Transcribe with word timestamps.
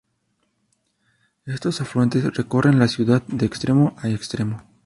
Estos 1.45 1.79
afluentes 1.79 2.33
recorren 2.35 2.79
la 2.79 2.87
ciudad 2.87 3.21
de 3.27 3.45
extremo 3.45 3.93
a 3.99 4.09
extremo. 4.09 4.63